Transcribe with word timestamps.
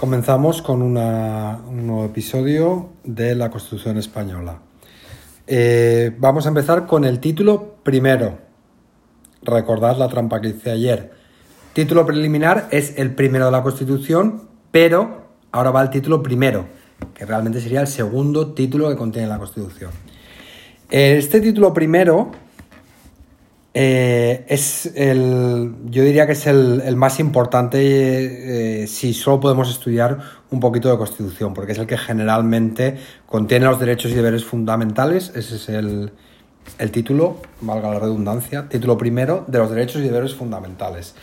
Comenzamos 0.00 0.62
con 0.62 0.80
un 0.80 0.94
nuevo 0.94 2.06
episodio 2.06 2.88
de 3.04 3.34
la 3.34 3.50
Constitución 3.50 3.98
Española. 3.98 4.62
Eh, 5.46 6.16
vamos 6.18 6.46
a 6.46 6.48
empezar 6.48 6.86
con 6.86 7.04
el 7.04 7.20
título 7.20 7.74
primero. 7.82 8.38
Recordad 9.42 9.98
la 9.98 10.08
trampa 10.08 10.40
que 10.40 10.48
hice 10.48 10.70
ayer. 10.70 11.12
Título 11.74 12.06
preliminar 12.06 12.66
es 12.70 12.96
el 12.96 13.14
primero 13.14 13.44
de 13.44 13.50
la 13.50 13.62
Constitución, 13.62 14.48
pero 14.70 15.26
ahora 15.52 15.70
va 15.70 15.82
el 15.82 15.90
título 15.90 16.22
primero, 16.22 16.64
que 17.12 17.26
realmente 17.26 17.60
sería 17.60 17.82
el 17.82 17.86
segundo 17.86 18.54
título 18.54 18.88
que 18.88 18.96
contiene 18.96 19.28
la 19.28 19.36
Constitución. 19.36 19.90
Este 20.88 21.42
título 21.42 21.74
primero 21.74 22.30
eh, 23.72 24.44
es 24.48 24.86
el, 24.96 25.74
yo 25.86 26.02
diría 26.02 26.26
que 26.26 26.32
es 26.32 26.46
el, 26.48 26.82
el 26.84 26.96
más 26.96 27.20
importante 27.20 28.82
eh, 28.82 28.86
si 28.88 29.14
solo 29.14 29.38
podemos 29.38 29.70
estudiar 29.70 30.18
un 30.50 30.58
poquito 30.58 30.90
de 30.90 30.98
Constitución, 30.98 31.54
porque 31.54 31.72
es 31.72 31.78
el 31.78 31.86
que 31.86 31.96
generalmente 31.96 32.98
contiene 33.26 33.66
los 33.66 33.78
derechos 33.78 34.10
y 34.10 34.14
deberes 34.14 34.44
fundamentales. 34.44 35.30
Ese 35.36 35.54
es 35.54 35.68
el, 35.68 36.12
el 36.78 36.90
título, 36.90 37.36
valga 37.60 37.92
la 37.92 38.00
redundancia, 38.00 38.68
título 38.68 38.98
primero 38.98 39.44
de 39.46 39.58
los 39.58 39.70
derechos 39.70 40.02
y 40.02 40.04
deberes 40.04 40.34
fundamentales. 40.34 41.14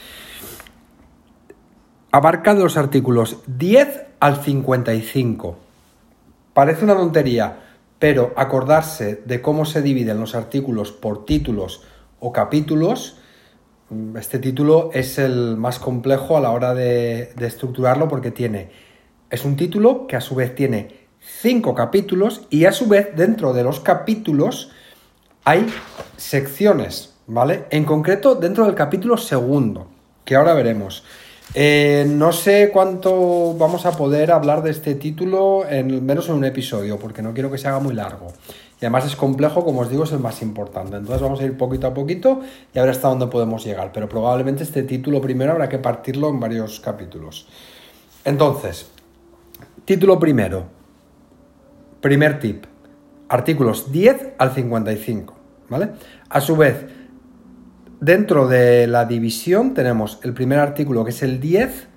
Abarca 2.11 2.55
de 2.55 2.63
los 2.63 2.77
artículos 2.77 3.39
10 3.47 4.05
al 4.21 4.41
55. 4.41 5.57
Parece 6.53 6.85
una 6.85 6.95
tontería, 6.95 7.59
pero 7.99 8.33
acordarse 8.37 9.21
de 9.25 9.41
cómo 9.41 9.65
se 9.65 9.81
dividen 9.81 10.21
los 10.21 10.33
artículos 10.33 10.93
por 10.93 11.25
títulos 11.25 11.83
o 12.19 12.31
capítulos, 12.31 13.17
este 14.17 14.39
título 14.39 14.89
es 14.93 15.17
el 15.17 15.55
más 15.57 15.79
complejo 15.79 16.37
a 16.37 16.41
la 16.41 16.51
hora 16.51 16.73
de, 16.73 17.31
de 17.35 17.47
estructurarlo 17.47 18.07
porque 18.07 18.31
tiene, 18.31 18.69
es 19.29 19.45
un 19.45 19.55
título 19.55 20.07
que 20.07 20.15
a 20.15 20.21
su 20.21 20.35
vez 20.35 20.55
tiene 20.55 21.07
cinco 21.19 21.73
capítulos 21.75 22.47
y 22.49 22.65
a 22.65 22.71
su 22.71 22.87
vez 22.87 23.15
dentro 23.15 23.53
de 23.53 23.63
los 23.63 23.79
capítulos 23.79 24.71
hay 25.43 25.67
secciones, 26.17 27.15
¿vale? 27.27 27.65
En 27.69 27.85
concreto 27.85 28.35
dentro 28.35 28.65
del 28.65 28.75
capítulo 28.75 29.17
segundo, 29.17 29.87
que 30.25 30.35
ahora 30.35 30.53
veremos. 30.53 31.03
Eh, 31.53 32.05
no 32.07 32.33
sé 32.33 32.69
cuánto 32.73 33.53
vamos 33.53 33.85
a 33.85 33.93
poder 33.93 34.31
hablar 34.31 34.61
de 34.61 34.71
este 34.71 34.95
título, 34.95 35.65
en 35.67 36.05
menos 36.05 36.27
en 36.27 36.35
un 36.35 36.45
episodio, 36.45 36.99
porque 36.99 37.21
no 37.21 37.33
quiero 37.33 37.49
que 37.49 37.57
se 37.57 37.67
haga 37.67 37.79
muy 37.79 37.93
largo. 37.93 38.27
Y 38.79 38.85
además 38.85 39.05
es 39.05 39.15
complejo, 39.15 39.65
como 39.65 39.81
os 39.81 39.89
digo, 39.89 40.03
es 40.03 40.11
el 40.11 40.19
más 40.19 40.41
importante. 40.41 40.97
Entonces 40.97 41.21
vamos 41.21 41.39
a 41.39 41.45
ir 41.45 41.57
poquito 41.57 41.87
a 41.87 41.93
poquito 41.93 42.41
y 42.73 42.77
a 42.77 42.83
ver 42.83 42.91
hasta 42.91 43.07
dónde 43.07 43.27
podemos 43.27 43.65
llegar. 43.65 43.91
Pero 43.91 44.07
probablemente 44.07 44.63
este 44.63 44.83
título 44.83 45.19
primero 45.19 45.51
habrá 45.53 45.67
que 45.67 45.79
partirlo 45.79 46.29
en 46.29 46.39
varios 46.39 46.79
capítulos. 46.79 47.47
Entonces, 48.23 48.91
título 49.85 50.19
primero. 50.19 50.65
Primer 52.01 52.39
tip. 52.39 52.65
Artículos 53.29 53.91
10 53.91 54.35
al 54.37 54.51
55. 54.53 55.33
¿Vale? 55.69 55.89
A 56.29 56.39
su 56.39 56.55
vez, 56.55 56.85
dentro 57.99 58.47
de 58.47 58.87
la 58.87 59.05
división 59.05 59.73
tenemos 59.73 60.19
el 60.23 60.33
primer 60.33 60.59
artículo 60.59 61.03
que 61.03 61.09
es 61.09 61.23
el 61.23 61.39
10, 61.39 61.87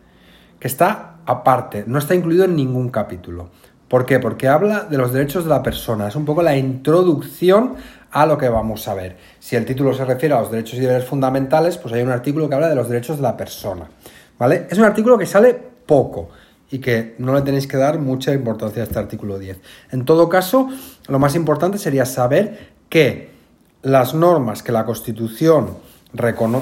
que 0.58 0.66
está 0.66 1.18
aparte, 1.26 1.84
no 1.86 1.98
está 1.98 2.14
incluido 2.14 2.44
en 2.44 2.56
ningún 2.56 2.88
capítulo. 2.88 3.50
¿Por 3.90 4.06
qué? 4.06 4.20
Porque 4.20 4.46
habla 4.46 4.84
de 4.84 4.96
los 4.96 5.12
derechos 5.12 5.42
de 5.42 5.50
la 5.50 5.64
persona. 5.64 6.06
Es 6.06 6.14
un 6.14 6.24
poco 6.24 6.44
la 6.44 6.56
introducción 6.56 7.74
a 8.12 8.24
lo 8.24 8.38
que 8.38 8.48
vamos 8.48 8.86
a 8.86 8.94
ver. 8.94 9.16
Si 9.40 9.56
el 9.56 9.66
título 9.66 9.92
se 9.92 10.04
refiere 10.04 10.32
a 10.32 10.40
los 10.40 10.52
derechos 10.52 10.78
y 10.78 10.82
deberes 10.82 11.04
fundamentales, 11.04 11.76
pues 11.76 11.92
hay 11.94 12.02
un 12.02 12.10
artículo 12.10 12.48
que 12.48 12.54
habla 12.54 12.68
de 12.68 12.76
los 12.76 12.88
derechos 12.88 13.16
de 13.16 13.24
la 13.24 13.36
persona. 13.36 13.90
¿Vale? 14.38 14.68
Es 14.70 14.78
un 14.78 14.84
artículo 14.84 15.18
que 15.18 15.26
sale 15.26 15.54
poco 15.54 16.28
y 16.70 16.78
que 16.78 17.16
no 17.18 17.34
le 17.34 17.42
tenéis 17.42 17.66
que 17.66 17.78
dar 17.78 17.98
mucha 17.98 18.32
importancia 18.32 18.80
a 18.80 18.84
este 18.84 19.00
artículo 19.00 19.40
10. 19.40 19.58
En 19.90 20.04
todo 20.04 20.28
caso, 20.28 20.68
lo 21.08 21.18
más 21.18 21.34
importante 21.34 21.76
sería 21.76 22.06
saber 22.06 22.68
que 22.88 23.30
las 23.82 24.14
normas 24.14 24.62
que 24.62 24.70
la 24.70 24.84
Constitución 24.84 25.78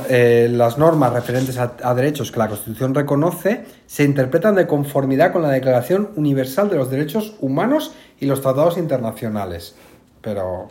eh, 0.09 0.49
las 0.51 0.77
normas 0.77 1.13
referentes 1.13 1.57
a, 1.59 1.95
derechos 1.95 2.31
que 2.31 2.39
la 2.39 2.49
Constitución 2.49 2.95
reconoce 2.95 3.65
se 3.87 4.05
interpretan 4.05 4.55
de 4.55 4.67
conformidad 4.67 5.33
con 5.33 5.43
la 5.43 5.49
Declaración 5.49 6.11
Universal 6.17 6.69
de 6.69 6.77
los 6.77 6.91
Derechos 6.91 7.35
Humanos 7.41 7.95
y 8.21 8.27
los 8.27 8.43
tratados 8.43 8.77
internacionales. 8.77 9.75
Pero 10.21 10.69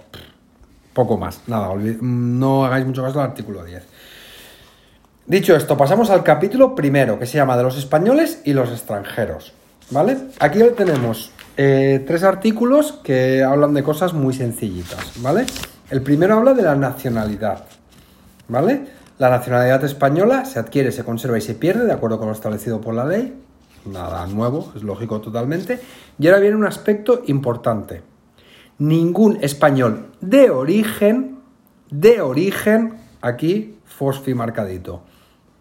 poco 0.94 1.18
más, 1.18 1.42
nada, 1.48 1.74
no 2.02 2.66
hagáis 2.66 2.86
mucho 2.86 3.04
caso 3.04 3.20
al 3.20 3.30
artículo 3.30 3.64
10. 3.64 3.84
Dicho 5.26 5.56
esto, 5.56 5.76
pasamos 5.76 6.10
al 6.10 6.24
capítulo 6.24 6.76
primero, 6.76 7.20
que 7.20 7.26
se 7.26 7.38
llama 7.38 7.58
de 7.58 7.64
los 7.64 7.78
españoles 7.78 8.42
y 8.46 8.54
los 8.54 8.70
extranjeros. 8.70 9.54
¿Vale? 9.90 10.18
Aquí 10.40 10.60
tenemos 10.76 11.32
eh, 11.56 12.04
tres 12.06 12.24
artículos 12.24 12.94
que 13.04 13.44
hablan 13.44 13.74
de 13.74 13.84
cosas 13.84 14.14
muy 14.14 14.34
sencillitas. 14.34 15.22
¿Vale? 15.22 15.46
El 15.90 16.02
primero 16.02 16.36
habla 16.36 16.54
de 16.54 16.64
la 16.64 16.76
nacionalidad. 16.76 17.64
¿Vale? 18.48 18.86
La 19.20 19.30
nacionalidad 19.30 19.84
española 19.84 20.46
se 20.46 20.60
adquiere, 20.60 20.92
se 20.92 21.04
conserva 21.04 21.38
y 21.38 21.42
se 21.42 21.56
pierde 21.56 21.86
de 21.86 21.94
acuerdo 21.94 22.20
con 22.20 22.28
lo 22.28 22.34
establecido 22.34 22.80
por 22.80 22.94
la 22.94 23.06
ley. 23.06 23.34
Nada 23.86 24.28
nuevo, 24.28 24.72
es 24.76 24.84
lógico 24.84 25.22
totalmente. 25.22 25.80
Y 26.20 26.28
ahora 26.28 26.40
viene 26.40 26.56
un 26.56 26.66
aspecto 26.66 27.24
importante. 27.28 28.04
Ningún 28.78 29.40
español 29.42 30.12
de 30.22 30.52
origen, 30.52 31.40
de 31.90 32.22
origen, 32.22 32.98
aquí 33.22 33.80
fosfi 33.86 34.34
marcadito, 34.34 35.02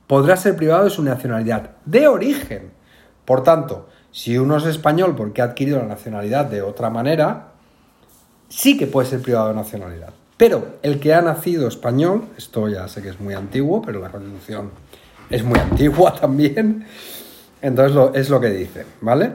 podrá 0.07 0.37
ser 0.37 0.57
privado 0.57 0.85
de 0.85 0.91
su 0.91 1.03
nacionalidad 1.03 1.77
de 1.87 2.09
origen. 2.09 2.73
Por 3.25 3.43
tanto, 3.43 3.89
si 4.11 4.37
uno 4.37 4.59
es 4.59 4.67
español 4.67 5.15
porque 5.17 5.41
ha 5.41 5.47
adquirido 5.47 5.79
la 5.79 5.87
nacionalidad 5.87 6.45
de 6.47 6.63
otra 6.63 6.91
manera, 6.91 7.53
sí 8.49 8.77
que 8.77 8.87
puede 8.87 9.09
ser 9.09 9.23
privado 9.23 9.49
de 9.49 9.55
nacionalidad. 9.55 10.13
Pero 10.37 10.77
el 10.83 11.01
que 11.01 11.15
ha 11.15 11.23
nacido 11.23 11.67
español, 11.69 12.27
esto 12.37 12.69
ya 12.69 12.89
sé 12.89 13.03
que 13.03 13.09
es 13.09 13.21
muy 13.21 13.35
antiguo, 13.35 13.81
pero 13.83 14.01
la 14.01 14.11
Constitución 14.11 14.71
es 15.31 15.43
muy 15.45 15.59
antigua 15.71 16.15
también, 16.15 16.87
entonces 17.63 17.97
es 18.15 18.29
lo 18.31 18.41
que 18.41 18.51
dice, 18.51 18.85
¿vale? 19.01 19.33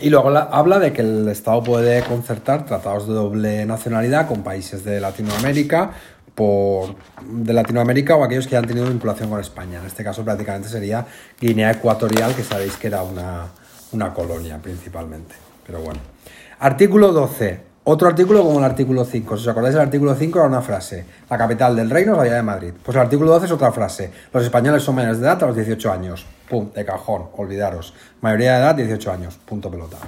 Y 0.00 0.10
luego 0.10 0.28
la- 0.30 0.42
habla 0.42 0.78
de 0.78 0.92
que 0.92 1.00
el 1.02 1.28
Estado 1.28 1.62
puede 1.62 2.02
concertar 2.02 2.66
tratados 2.66 3.06
de 3.08 3.14
doble 3.14 3.64
nacionalidad 3.66 4.26
con 4.28 4.42
países 4.42 4.84
de 4.84 5.00
Latinoamérica, 5.00 5.92
por, 6.34 6.94
de 7.24 7.52
Latinoamérica 7.54 8.14
o 8.14 8.22
aquellos 8.22 8.46
que 8.46 8.58
han 8.58 8.66
tenido 8.66 8.86
vinculación 8.86 9.30
con 9.30 9.40
España. 9.40 9.78
En 9.78 9.86
este 9.86 10.04
caso 10.04 10.22
prácticamente 10.22 10.68
sería 10.68 11.06
Guinea 11.40 11.70
Ecuatorial, 11.70 12.34
que 12.34 12.42
sabéis 12.42 12.76
que 12.76 12.88
era 12.88 13.02
una, 13.02 13.46
una 13.92 14.12
colonia 14.12 14.58
principalmente. 14.58 15.34
Pero 15.66 15.80
bueno. 15.80 15.98
Artículo 16.58 17.12
12. 17.12 17.60
Otro 17.88 18.08
artículo 18.08 18.42
como 18.42 18.58
el 18.58 18.64
artículo 18.64 19.04
5. 19.04 19.36
Si 19.36 19.42
os 19.42 19.48
acordáis, 19.48 19.76
el 19.76 19.80
artículo 19.80 20.12
5 20.16 20.38
era 20.40 20.48
una 20.48 20.60
frase. 20.60 21.04
La 21.30 21.38
capital 21.38 21.76
del 21.76 21.88
reino 21.88 22.12
es 22.12 22.18
la 22.18 22.22
ciudad 22.24 22.36
de 22.38 22.42
Madrid. 22.42 22.72
Pues 22.82 22.96
el 22.96 23.00
artículo 23.02 23.30
12 23.30 23.46
es 23.46 23.52
otra 23.52 23.70
frase. 23.70 24.10
Los 24.32 24.42
españoles 24.42 24.82
son 24.82 24.96
menores 24.96 25.20
de 25.20 25.26
edad 25.26 25.40
a 25.44 25.46
los 25.46 25.54
18 25.54 25.92
años. 25.92 26.26
Pum, 26.48 26.72
de 26.74 26.84
cajón, 26.84 27.26
olvidaros. 27.36 27.94
Mayoría 28.22 28.54
de 28.54 28.58
edad, 28.58 28.74
18 28.74 29.12
años. 29.12 29.36
Punto 29.44 29.70
pelota. 29.70 29.98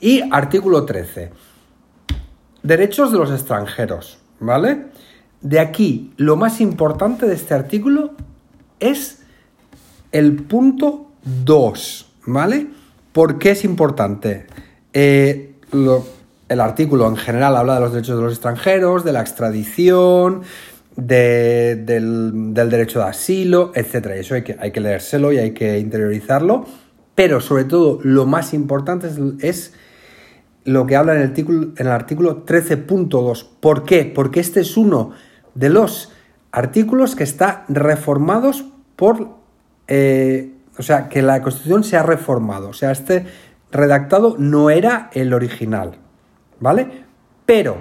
Y 0.00 0.22
artículo 0.32 0.84
13. 0.84 1.30
Derechos 2.64 3.12
de 3.12 3.18
los 3.18 3.30
extranjeros, 3.30 4.18
¿vale? 4.40 4.86
De 5.40 5.60
aquí, 5.60 6.12
lo 6.16 6.34
más 6.34 6.60
importante 6.60 7.26
de 7.26 7.34
este 7.34 7.54
artículo 7.54 8.10
es 8.80 9.22
el 10.10 10.42
punto 10.42 11.12
2, 11.44 12.06
¿vale? 12.26 12.66
¿Por 13.12 13.38
qué 13.38 13.52
es 13.52 13.64
importante? 13.64 14.46
Eh, 14.92 15.54
lo- 15.70 16.12
el 16.54 16.60
artículo 16.60 17.06
en 17.08 17.16
general 17.16 17.56
habla 17.56 17.74
de 17.74 17.80
los 17.80 17.92
derechos 17.92 18.16
de 18.16 18.22
los 18.22 18.32
extranjeros, 18.32 19.04
de 19.04 19.12
la 19.12 19.20
extradición, 19.20 20.42
de- 20.96 21.76
del, 21.76 22.54
derecho 22.54 23.00
de 23.00 23.06
asilo, 23.06 23.72
etc. 23.74 24.12
Y 24.16 24.18
eso 24.20 24.34
hay 24.34 24.42
que, 24.42 24.56
hay 24.58 24.70
leérselo 24.72 25.32
y 25.32 25.38
hay 25.38 25.50
que 25.52 25.78
interiorizarlo. 25.78 26.64
Pero 27.14 27.40
sobre 27.40 27.64
todo, 27.64 27.98
lo 28.02 28.26
más 28.26 28.54
importante 28.54 29.06
es, 29.08 29.18
es 29.40 29.72
lo 30.64 30.86
que 30.86 30.96
habla 30.96 31.14
en 31.14 31.20
el 31.20 31.26
artículo, 31.28 31.62
en 31.76 31.86
el 31.86 31.92
artículo 31.92 32.44
13.2. 32.46 33.46
¿Por 33.60 33.84
qué? 33.84 34.04
Porque 34.14 34.40
este 34.40 34.60
es 34.60 34.76
uno 34.76 35.10
de 35.54 35.68
los 35.68 36.12
artículos 36.52 37.14
que 37.16 37.24
está 37.24 37.64
reformados 37.68 38.64
por... 38.96 39.28
eh, 39.88 40.50
o 40.76 40.82
sea, 40.82 41.08
que 41.08 41.22
la 41.22 41.40
Constitución 41.42 41.84
se 41.84 41.96
ha 41.96 42.02
reformado. 42.02 42.68
O 42.68 42.72
sea, 42.72 42.90
este 42.90 43.26
redactado 43.70 44.34
no 44.38 44.70
era 44.70 45.08
el 45.12 45.32
original. 45.34 45.98
¿Vale? 46.60 47.04
Pero 47.46 47.76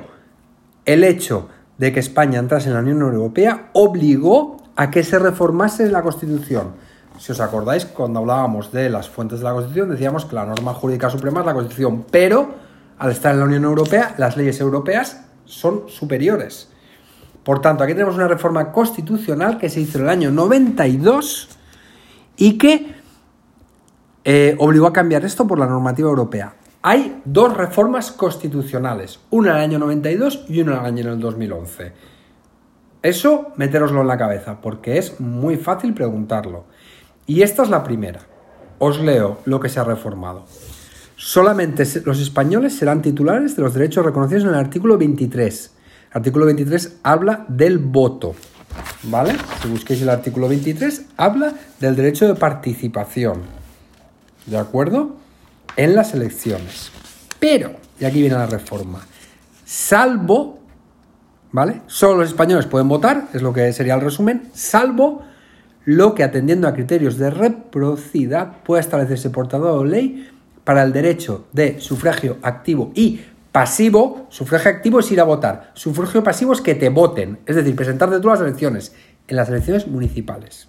el 0.85 1.03
hecho 1.03 1.49
de 1.77 1.91
que 1.91 1.99
España 1.99 2.39
entrase 2.39 2.69
en 2.69 2.75
la 2.75 2.81
Unión 2.81 3.01
Europea 3.01 3.69
obligó 3.73 4.57
a 4.75 4.89
que 4.89 5.03
se 5.03 5.19
reformase 5.19 5.89
la 5.89 6.01
Constitución. 6.01 6.73
Si 7.19 7.31
os 7.31 7.39
acordáis, 7.39 7.85
cuando 7.85 8.19
hablábamos 8.19 8.71
de 8.71 8.89
las 8.89 9.09
fuentes 9.09 9.39
de 9.39 9.45
la 9.45 9.53
Constitución, 9.53 9.89
decíamos 9.89 10.25
que 10.25 10.35
la 10.35 10.45
norma 10.45 10.73
jurídica 10.73 11.09
suprema 11.09 11.41
es 11.41 11.45
la 11.45 11.53
Constitución, 11.53 12.05
pero 12.09 12.55
al 12.97 13.11
estar 13.11 13.33
en 13.33 13.39
la 13.39 13.45
Unión 13.45 13.63
Europea, 13.63 14.15
las 14.17 14.35
leyes 14.35 14.59
europeas 14.59 15.23
son 15.45 15.83
superiores. 15.87 16.69
Por 17.43 17.61
tanto, 17.61 17.83
aquí 17.83 17.93
tenemos 17.93 18.15
una 18.15 18.27
reforma 18.27 18.71
constitucional 18.71 19.57
que 19.57 19.69
se 19.69 19.81
hizo 19.81 19.97
en 19.97 20.05
el 20.05 20.09
año 20.09 20.31
92 20.31 21.49
y 22.37 22.57
que 22.57 22.95
eh, 24.23 24.55
obligó 24.59 24.87
a 24.87 24.93
cambiar 24.93 25.25
esto 25.25 25.45
por 25.45 25.59
la 25.59 25.65
normativa 25.65 26.09
europea. 26.09 26.55
Hay 26.85 27.21
dos 27.23 27.55
reformas 27.55 28.11
constitucionales, 28.11 29.21
una 29.29 29.51
en 29.51 29.55
el 29.55 29.61
año 29.61 29.79
92 29.79 30.47
y 30.49 30.59
una 30.59 30.85
en 30.85 30.97
el 30.97 31.07
año 31.07 31.15
2011. 31.15 31.93
Eso, 33.01 33.53
meteroslo 33.55 34.01
en 34.01 34.07
la 34.07 34.17
cabeza, 34.17 34.59
porque 34.59 34.97
es 34.97 35.17
muy 35.21 35.55
fácil 35.55 35.93
preguntarlo. 35.93 36.65
Y 37.25 37.41
esta 37.41 37.63
es 37.63 37.69
la 37.69 37.85
primera. 37.85 38.19
Os 38.79 38.99
leo 38.99 39.37
lo 39.45 39.61
que 39.61 39.69
se 39.69 39.79
ha 39.79 39.85
reformado. 39.85 40.43
Solamente 41.15 41.85
los 42.03 42.19
españoles 42.19 42.75
serán 42.75 43.01
titulares 43.01 43.55
de 43.55 43.61
los 43.61 43.73
derechos 43.73 44.05
reconocidos 44.05 44.43
en 44.43 44.49
el 44.49 44.55
artículo 44.55 44.97
23. 44.97 45.71
El 46.11 46.17
artículo 46.17 46.45
23 46.47 46.99
habla 47.01 47.45
del 47.47 47.77
voto. 47.77 48.35
¿Vale? 49.03 49.37
Si 49.61 49.69
busquéis 49.69 50.01
el 50.01 50.09
artículo 50.09 50.49
23, 50.49 51.05
habla 51.15 51.53
del 51.79 51.95
derecho 51.95 52.27
de 52.27 52.35
participación. 52.35 53.43
¿De 54.47 54.57
acuerdo? 54.57 55.22
En 55.75 55.95
las 55.95 56.13
elecciones. 56.13 56.91
Pero, 57.39 57.71
y 57.99 58.05
aquí 58.05 58.21
viene 58.21 58.35
la 58.35 58.45
reforma, 58.45 59.05
salvo, 59.65 60.59
¿vale? 61.51 61.81
Solo 61.87 62.19
los 62.19 62.29
españoles 62.29 62.65
pueden 62.67 62.87
votar, 62.87 63.27
es 63.33 63.41
lo 63.41 63.51
que 63.53 63.73
sería 63.73 63.95
el 63.95 64.01
resumen, 64.01 64.49
salvo 64.53 65.23
lo 65.85 66.15
que 66.15 66.23
atendiendo 66.23 66.67
a 66.67 66.73
criterios 66.73 67.17
de 67.17 67.29
reciprocidad 67.29 68.63
pueda 68.63 68.81
establecerse 68.81 69.29
por 69.29 69.47
tratado 69.47 69.83
de 69.83 69.89
ley 69.89 70.29
para 70.63 70.83
el 70.83 70.93
derecho 70.93 71.47
de 71.51 71.79
sufragio 71.81 72.37
activo 72.41 72.91
y 72.95 73.19
pasivo. 73.51 74.27
Sufragio 74.29 74.71
activo 74.71 74.99
es 74.99 75.11
ir 75.11 75.19
a 75.19 75.25
votar. 75.25 75.71
Sufragio 75.73 76.23
pasivo 76.23 76.53
es 76.53 76.61
que 76.61 76.75
te 76.75 76.89
voten, 76.89 77.39
es 77.45 77.55
decir, 77.55 77.75
presentarte 77.75 78.19
tú 78.19 78.29
las 78.29 78.39
elecciones, 78.39 78.93
en 79.27 79.35
las 79.35 79.49
elecciones 79.49 79.87
municipales. 79.87 80.67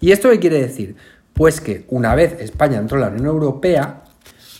¿Y 0.00 0.12
esto 0.12 0.30
qué 0.30 0.38
quiere 0.38 0.60
decir? 0.60 0.96
Pues 1.32 1.60
que 1.60 1.84
una 1.88 2.14
vez 2.14 2.36
España 2.40 2.78
entró 2.78 2.98
en 2.98 3.02
la 3.02 3.08
Unión 3.08 3.26
Europea, 3.26 4.04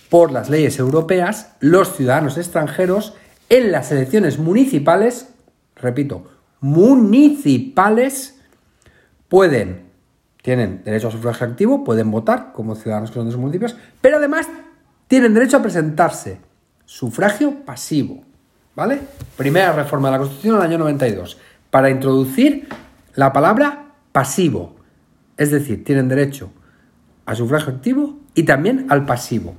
por 0.08 0.32
las 0.32 0.50
leyes 0.50 0.78
europeas, 0.78 1.54
los 1.60 1.96
ciudadanos 1.96 2.38
extranjeros 2.38 3.14
en 3.48 3.72
las 3.72 3.92
elecciones 3.92 4.38
municipales, 4.38 5.28
repito, 5.76 6.24
municipales, 6.60 8.40
pueden, 9.28 9.86
tienen 10.42 10.82
derecho 10.84 11.08
a 11.08 11.12
sufragio 11.12 11.46
activo, 11.46 11.84
pueden 11.84 12.10
votar 12.10 12.52
como 12.52 12.74
ciudadanos 12.74 13.10
que 13.10 13.14
son 13.14 13.26
de 13.26 13.32
sus 13.32 13.40
municipios, 13.40 13.76
pero 14.00 14.18
además 14.18 14.48
tienen 15.08 15.34
derecho 15.34 15.58
a 15.58 15.62
presentarse. 15.62 16.38
Sufragio 16.84 17.64
pasivo. 17.64 18.22
¿Vale? 18.74 19.00
Primera 19.36 19.72
reforma 19.72 20.08
de 20.08 20.12
la 20.12 20.18
Constitución 20.18 20.56
del 20.56 20.64
año 20.64 20.78
92. 20.78 21.38
Para 21.70 21.90
introducir 21.90 22.68
la 23.14 23.32
palabra 23.32 23.86
pasivo. 24.12 24.76
Es 25.36 25.50
decir, 25.50 25.82
tienen 25.82 26.08
derecho 26.08 26.50
a 27.24 27.34
sufragio 27.34 27.72
activo 27.72 28.18
y 28.34 28.44
también 28.44 28.86
al 28.90 29.06
pasivo. 29.06 29.54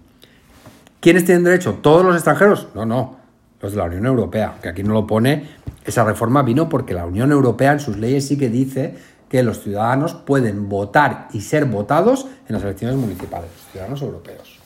¿Quiénes 1.08 1.24
tienen 1.24 1.46
derecho? 1.46 1.76
¿Todos 1.76 2.06
los 2.06 2.16
extranjeros? 2.16 2.68
No, 2.76 2.86
no. 2.86 3.16
Los 3.62 3.72
de 3.72 3.78
la 3.78 3.86
Unión 3.86 4.08
Europea, 4.08 4.56
que 4.62 4.68
aquí 4.68 4.84
no 4.84 4.92
lo 4.94 5.08
pone. 5.08 5.48
Esa 5.86 6.04
reforma 6.04 6.44
vino 6.44 6.68
porque 6.68 6.94
la 6.94 7.06
Unión 7.06 7.32
Europea 7.32 7.72
en 7.72 7.80
sus 7.80 7.96
leyes 7.96 8.28
sí 8.28 8.38
que 8.38 8.50
dice 8.50 8.98
que 9.30 9.42
los 9.42 9.64
ciudadanos 9.64 10.16
pueden 10.16 10.68
votar 10.68 11.30
y 11.32 11.40
ser 11.40 11.64
votados 11.64 12.28
en 12.50 12.56
las 12.56 12.64
elecciones 12.64 12.98
municipales, 12.98 13.50
ciudadanos 13.72 14.02
europeos. 14.02 14.60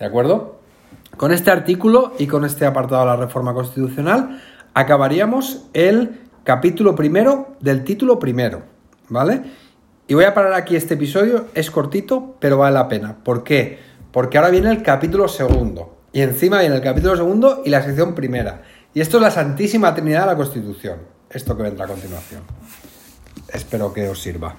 ¿De 0.00 0.04
acuerdo? 0.04 0.58
Con 1.16 1.30
este 1.30 1.52
artículo 1.52 2.12
y 2.18 2.26
con 2.26 2.44
este 2.44 2.66
apartado 2.66 3.02
de 3.02 3.06
la 3.06 3.16
reforma 3.16 3.54
constitucional 3.54 4.42
acabaríamos 4.74 5.66
el 5.74 6.22
capítulo 6.42 6.96
primero 6.96 7.54
del 7.60 7.84
título 7.84 8.18
primero, 8.18 8.62
¿vale? 9.08 9.42
Y 10.08 10.14
voy 10.14 10.24
a 10.24 10.34
parar 10.34 10.54
aquí 10.54 10.74
este 10.74 10.94
episodio, 10.94 11.46
es 11.54 11.70
cortito, 11.70 12.34
pero 12.40 12.58
vale 12.58 12.74
la 12.74 12.88
pena. 12.88 13.18
¿Por 13.22 13.44
qué? 13.44 13.91
Porque 14.12 14.38
ahora 14.38 14.50
viene 14.50 14.70
el 14.70 14.82
capítulo 14.82 15.26
segundo. 15.26 15.96
Y 16.12 16.20
encima 16.20 16.60
viene 16.60 16.76
el 16.76 16.82
capítulo 16.82 17.16
segundo 17.16 17.62
y 17.64 17.70
la 17.70 17.82
sección 17.82 18.14
primera. 18.14 18.62
Y 18.94 19.00
esto 19.00 19.16
es 19.16 19.22
la 19.22 19.30
Santísima 19.30 19.94
Trinidad 19.94 20.20
de 20.20 20.26
la 20.26 20.36
Constitución. 20.36 20.98
Esto 21.30 21.56
que 21.56 21.62
vendrá 21.62 21.86
a 21.86 21.88
continuación. 21.88 22.42
Espero 23.48 23.92
que 23.92 24.08
os 24.08 24.20
sirva. 24.20 24.54